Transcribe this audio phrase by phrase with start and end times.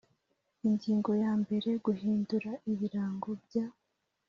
[0.67, 3.65] Ingingo yambere Guhindura ibirango bya